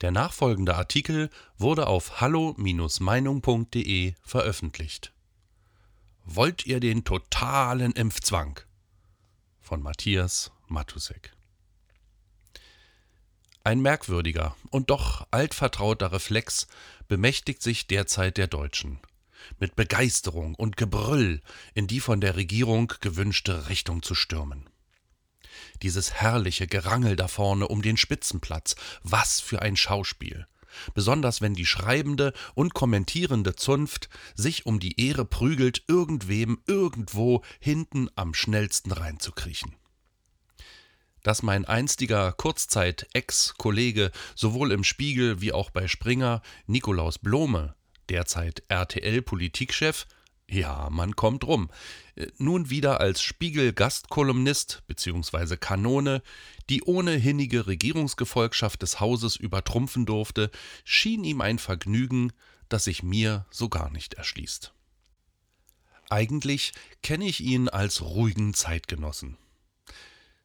[0.00, 5.12] Der nachfolgende Artikel wurde auf hallo-meinung.de veröffentlicht.
[6.24, 8.60] Wollt ihr den totalen Impfzwang?
[9.60, 11.32] Von Matthias Matusek.
[13.64, 16.68] Ein merkwürdiger und doch altvertrauter Reflex
[17.08, 19.00] bemächtigt sich derzeit der Deutschen.
[19.58, 21.42] Mit Begeisterung und Gebrüll
[21.74, 24.70] in die von der Regierung gewünschte Richtung zu stürmen.
[25.82, 30.46] Dieses herrliche Gerangel da vorne um den Spitzenplatz, was für ein Schauspiel.
[30.94, 38.08] Besonders wenn die schreibende und kommentierende Zunft sich um die Ehre prügelt, irgendwem irgendwo hinten
[38.16, 39.74] am schnellsten reinzukriechen.
[41.22, 47.74] Dass mein einstiger Kurzzeit-Ex-Kollege sowohl im Spiegel wie auch bei Springer Nikolaus Blome,
[48.08, 50.06] derzeit RTL-Politikchef,
[50.50, 51.70] ja, man kommt rum.
[52.14, 55.56] Äh, nun wieder als Spiegel-Gastkolumnist bzw.
[55.56, 56.22] Kanone,
[56.70, 60.50] die ohnehinnige Regierungsgefolgschaft des Hauses übertrumpfen durfte,
[60.84, 62.32] schien ihm ein Vergnügen,
[62.68, 64.72] das sich mir so gar nicht erschließt.
[66.10, 69.36] Eigentlich kenne ich ihn als ruhigen Zeitgenossen.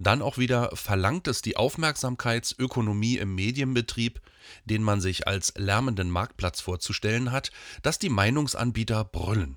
[0.00, 4.20] Dann auch wieder verlangt es die Aufmerksamkeitsökonomie im Medienbetrieb,
[4.64, 9.56] den man sich als lärmenden Marktplatz vorzustellen hat, dass die Meinungsanbieter brüllen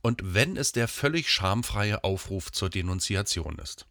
[0.00, 3.86] und wenn es der völlig schamfreie Aufruf zur Denunziation ist.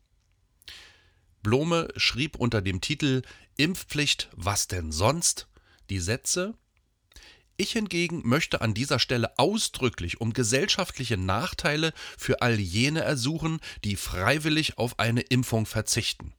[1.43, 3.21] Blome schrieb unter dem Titel
[3.57, 5.47] Impfpflicht, was denn sonst?
[5.89, 6.53] die Sätze
[7.59, 13.95] ich hingegen möchte an dieser Stelle ausdrücklich um gesellschaftliche Nachteile für all jene ersuchen, die
[13.95, 16.35] freiwillig auf eine Impfung verzichten.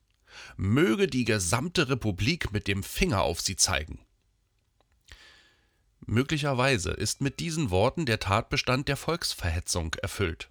[0.57, 3.99] Möge die gesamte Republik mit dem Finger auf sie zeigen.
[6.11, 10.49] Möglicherweise ist mit diesen Worten der Tatbestand der Volksverhetzung erfüllt.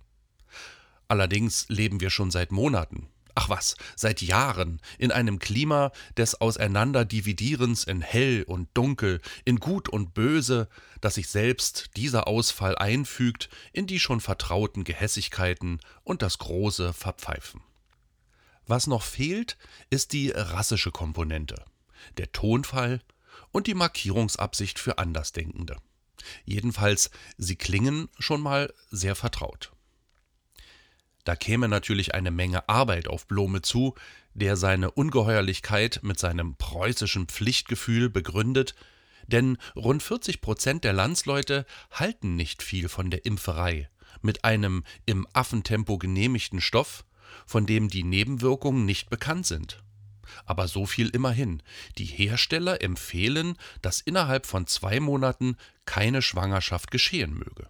[1.08, 7.86] Allerdings leben wir schon seit Monaten, ach was, seit Jahren in einem Klima des Auseinanderdividierens
[7.86, 10.70] in hell und dunkel, in gut und böse,
[11.02, 17.62] dass sich selbst dieser Ausfall einfügt in die schon vertrauten Gehässigkeiten und das große Verpfeifen.
[18.67, 19.58] Was noch fehlt,
[19.90, 21.66] ist die rassische Komponente,
[22.20, 23.02] der Tonfall
[23.52, 25.77] und die Markierungsabsicht für Andersdenkende.
[26.45, 29.71] Jedenfalls, sie klingen schon mal sehr vertraut.
[31.23, 33.95] Da käme natürlich eine Menge Arbeit auf Blome zu,
[34.33, 38.75] der seine Ungeheuerlichkeit mit seinem preußischen Pflichtgefühl begründet,
[39.27, 43.89] denn rund 40 Prozent der Landsleute halten nicht viel von der Impferei
[44.21, 47.05] mit einem im Affentempo genehmigten Stoff,
[47.45, 49.83] von dem die Nebenwirkungen nicht bekannt sind.
[50.45, 51.61] Aber so viel immerhin.
[51.98, 57.67] Die Hersteller empfehlen, dass innerhalb von zwei Monaten keine Schwangerschaft geschehen möge.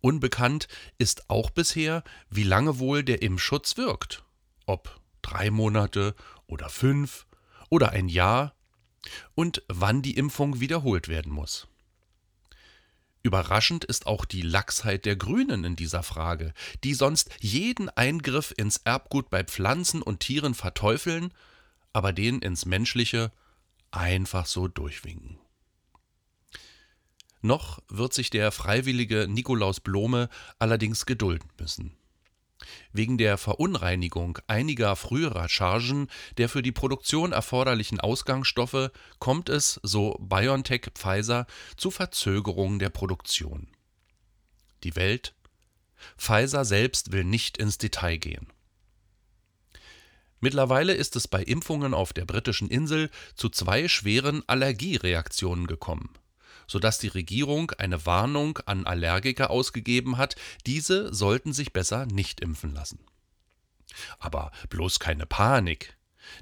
[0.00, 0.68] Unbekannt
[0.98, 4.24] ist auch bisher, wie lange wohl der Impfschutz wirkt.
[4.66, 6.14] Ob drei Monate
[6.46, 7.26] oder fünf
[7.68, 8.54] oder ein Jahr
[9.34, 11.68] und wann die Impfung wiederholt werden muss.
[13.22, 16.54] Überraschend ist auch die Lachsheit der Grünen in dieser Frage,
[16.84, 21.34] die sonst jeden Eingriff ins Erbgut bei Pflanzen und Tieren verteufeln,
[21.92, 23.30] aber den ins Menschliche
[23.90, 25.38] einfach so durchwinken.
[27.42, 31.96] Noch wird sich der freiwillige Nikolaus Blome allerdings gedulden müssen.
[32.92, 40.16] Wegen der Verunreinigung einiger früherer Chargen der für die Produktion erforderlichen Ausgangsstoffe kommt es, so
[40.20, 43.68] BioNTech Pfizer, zu Verzögerungen der Produktion.
[44.84, 45.34] Die Welt?
[46.16, 48.46] Pfizer selbst will nicht ins Detail gehen.
[50.40, 56.14] Mittlerweile ist es bei Impfungen auf der britischen Insel zu zwei schweren Allergiereaktionen gekommen
[56.70, 60.36] sodass die Regierung eine Warnung an Allergiker ausgegeben hat,
[60.66, 63.00] diese sollten sich besser nicht impfen lassen.
[64.20, 65.96] Aber bloß keine Panik.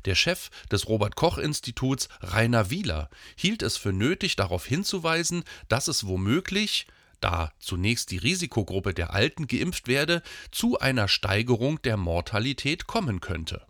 [0.05, 5.89] Der Chef des Robert Koch Instituts, Rainer Wieler, hielt es für nötig, darauf hinzuweisen, dass
[5.89, 6.87] es womöglich,
[7.21, 10.23] da zunächst die Risikogruppe der Alten geimpft werde,
[10.53, 13.68] zu einer Steigerung der Mortalität kommen könnte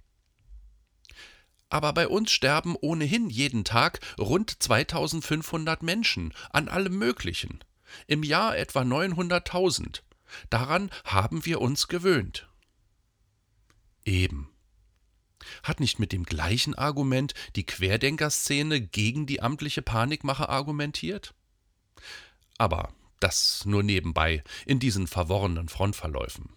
[1.71, 7.61] aber bei uns sterben ohnehin jeden Tag rund 2500 Menschen an allem Möglichen.
[8.07, 10.03] Im Jahr etwa 900.000.
[10.51, 12.49] Daran haben wir uns gewöhnt.
[14.05, 14.51] Eben.
[15.63, 21.35] Hat nicht mit dem gleichen Argument die Querdenkerszene gegen die amtliche Panikmache argumentiert?
[22.59, 26.51] Aber das nur nebenbei in diesen verworrenen Frontverläufen.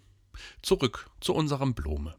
[0.62, 2.16] Zurück zu unserem Blume.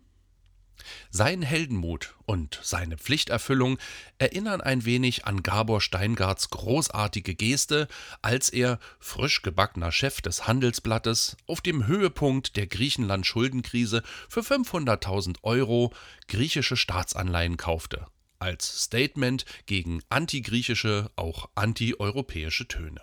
[1.11, 3.79] Sein Heldenmut und seine Pflichterfüllung
[4.19, 7.88] erinnern ein wenig an Gabor Steingarts großartige Geste,
[8.23, 15.93] als er, frisch gebackener Chef des Handelsblattes, auf dem Höhepunkt der Griechenland-Schuldenkrise für 500.000 Euro
[16.29, 18.06] griechische Staatsanleihen kaufte.
[18.38, 23.00] als Statement gegen antigriechische, auch antieuropäische Töne.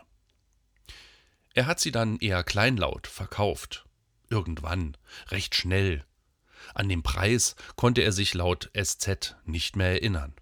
[1.53, 3.85] Er hat sie dann eher kleinlaut verkauft.
[4.29, 4.97] Irgendwann,
[5.29, 6.05] recht schnell.
[6.73, 10.33] An den Preis konnte er sich laut SZ nicht mehr erinnern.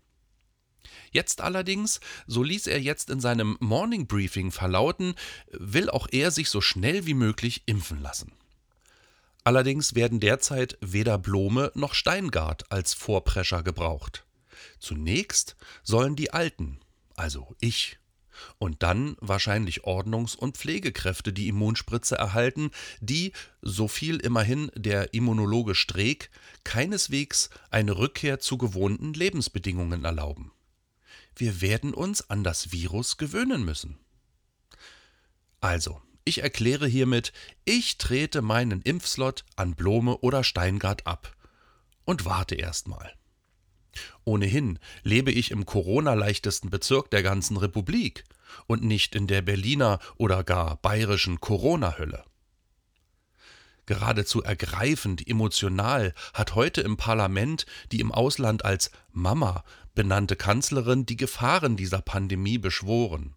[1.12, 5.16] Jetzt allerdings, so ließ er jetzt in seinem Morning Briefing verlauten,
[5.52, 8.34] will auch er sich so schnell wie möglich impfen lassen.
[9.44, 14.26] Allerdings werden derzeit weder Blome noch Steingart als Vorprescher gebraucht.
[14.80, 16.80] Zunächst sollen die Alten,
[17.16, 17.98] also ich,
[18.58, 25.76] und dann wahrscheinlich Ordnungs- und Pflegekräfte die Immunspritze erhalten, die, so viel immerhin der Immunologe
[25.76, 26.30] Streeck,
[26.64, 30.52] keineswegs eine Rückkehr zu gewohnten Lebensbedingungen erlauben.
[31.36, 34.00] Wir werden uns an das Virus gewöhnen müssen.
[35.62, 37.32] Also, ich erkläre hiermit,
[37.64, 41.36] ich trete meinen Impfslot an Blome oder Steingart ab
[42.06, 43.14] und warte erstmal.
[44.24, 48.24] Ohnehin lebe ich im Corona-leichtesten Bezirk der ganzen Republik
[48.66, 52.24] und nicht in der Berliner oder gar bayerischen Corona-Hölle.
[53.86, 59.64] Geradezu ergreifend emotional hat heute im Parlament die im Ausland als Mama
[59.96, 63.36] benannte Kanzlerin die Gefahren dieser Pandemie beschworen.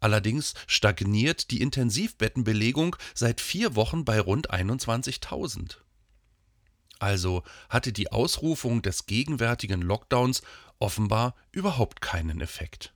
[0.00, 5.78] Allerdings stagniert die Intensivbettenbelegung seit vier Wochen bei rund 21.000.
[7.04, 10.40] Also hatte die Ausrufung des gegenwärtigen Lockdowns
[10.78, 12.94] offenbar überhaupt keinen Effekt.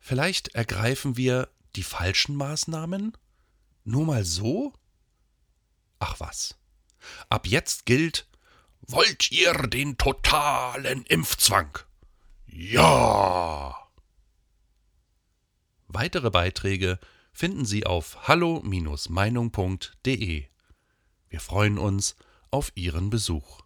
[0.00, 3.16] Vielleicht ergreifen wir die falschen Maßnahmen?
[3.84, 4.72] Nur mal so?
[6.00, 6.56] Ach was.
[7.28, 8.26] Ab jetzt gilt,
[8.80, 11.78] wollt ihr den totalen Impfzwang?
[12.46, 13.88] Ja!
[15.86, 16.98] Weitere Beiträge
[17.32, 20.44] finden Sie auf hallo-meinung.de.
[21.28, 22.16] Wir freuen uns
[22.52, 23.62] auf Ihren Besuch.